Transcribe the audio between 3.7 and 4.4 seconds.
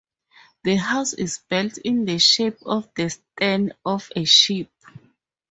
of a